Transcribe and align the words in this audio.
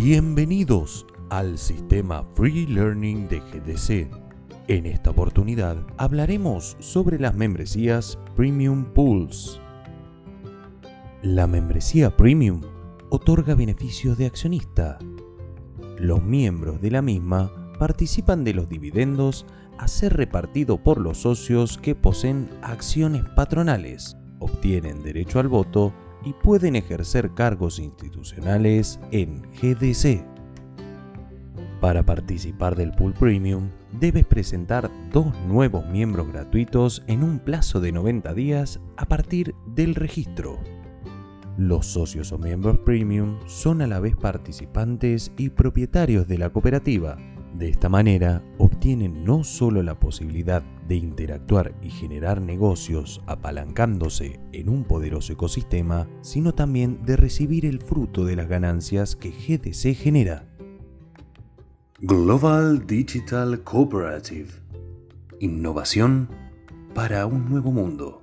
Bienvenidos 0.00 1.04
al 1.28 1.58
sistema 1.58 2.24
Free 2.36 2.68
Learning 2.68 3.26
de 3.26 3.40
GDC. 3.40 4.08
En 4.68 4.86
esta 4.86 5.10
oportunidad 5.10 5.76
hablaremos 5.96 6.76
sobre 6.78 7.18
las 7.18 7.34
membresías 7.34 8.16
Premium 8.36 8.84
Pools. 8.94 9.60
La 11.22 11.48
membresía 11.48 12.16
Premium 12.16 12.60
otorga 13.10 13.56
beneficios 13.56 14.16
de 14.16 14.26
accionista. 14.26 15.00
Los 15.98 16.22
miembros 16.22 16.80
de 16.80 16.92
la 16.92 17.02
misma 17.02 17.50
participan 17.80 18.44
de 18.44 18.54
los 18.54 18.68
dividendos 18.68 19.46
a 19.78 19.88
ser 19.88 20.16
repartido 20.16 20.80
por 20.80 21.00
los 21.00 21.18
socios 21.18 21.76
que 21.76 21.96
poseen 21.96 22.48
acciones 22.62 23.24
patronales, 23.34 24.16
obtienen 24.38 25.02
derecho 25.02 25.40
al 25.40 25.48
voto 25.48 25.92
y 26.24 26.32
pueden 26.32 26.76
ejercer 26.76 27.34
cargos 27.34 27.78
institucionales 27.78 29.00
en 29.10 29.42
GDC. 29.60 30.24
Para 31.80 32.04
participar 32.04 32.74
del 32.74 32.90
Pool 32.92 33.14
Premium, 33.14 33.70
debes 34.00 34.26
presentar 34.26 34.90
dos 35.12 35.32
nuevos 35.46 35.86
miembros 35.86 36.26
gratuitos 36.28 37.04
en 37.06 37.22
un 37.22 37.38
plazo 37.38 37.80
de 37.80 37.92
90 37.92 38.34
días 38.34 38.80
a 38.96 39.06
partir 39.06 39.54
del 39.74 39.94
registro. 39.94 40.58
Los 41.56 41.86
socios 41.86 42.32
o 42.32 42.38
miembros 42.38 42.78
premium 42.78 43.38
son 43.46 43.82
a 43.82 43.88
la 43.88 43.98
vez 43.98 44.14
participantes 44.14 45.32
y 45.36 45.50
propietarios 45.50 46.28
de 46.28 46.38
la 46.38 46.50
cooperativa. 46.50 47.16
De 47.58 47.68
esta 47.68 47.88
manera, 47.88 48.40
obtienen 48.58 49.24
no 49.24 49.42
solo 49.42 49.82
la 49.82 49.98
posibilidad 49.98 50.62
de 50.86 50.94
interactuar 50.94 51.74
y 51.82 51.90
generar 51.90 52.40
negocios 52.40 53.20
apalancándose 53.26 54.38
en 54.52 54.68
un 54.68 54.84
poderoso 54.84 55.32
ecosistema, 55.32 56.06
sino 56.20 56.54
también 56.54 57.04
de 57.04 57.16
recibir 57.16 57.66
el 57.66 57.80
fruto 57.80 58.24
de 58.24 58.36
las 58.36 58.46
ganancias 58.48 59.16
que 59.16 59.30
GDC 59.30 59.96
genera. 59.96 60.46
Global 61.98 62.86
Digital 62.86 63.64
Cooperative. 63.64 64.50
Innovación 65.40 66.28
para 66.94 67.26
un 67.26 67.50
nuevo 67.50 67.72
mundo. 67.72 68.22